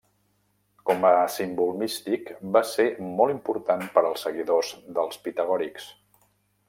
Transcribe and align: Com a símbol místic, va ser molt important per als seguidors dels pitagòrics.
Com 0.91 1.03
a 1.09 1.11
símbol 1.33 1.69
místic, 1.81 2.31
va 2.57 2.63
ser 2.69 2.87
molt 3.19 3.35
important 3.35 3.85
per 3.99 4.03
als 4.11 4.25
seguidors 4.29 4.73
dels 4.97 5.21
pitagòrics. 5.29 5.87